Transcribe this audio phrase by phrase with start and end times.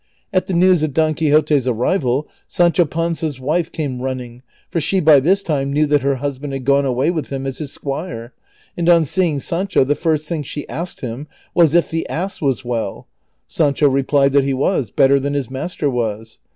[0.33, 5.19] At the news of Don Quixote's arrival Sancho Panza's wife came running, for she by
[5.19, 8.33] this time knew that her husband had gone away with him as his squire,
[8.75, 12.65] and on seeing Sancho, the first thing she asked him was if the ass was
[12.65, 13.05] well.
[13.45, 16.39] Sancho re plied that he was, better than his master was.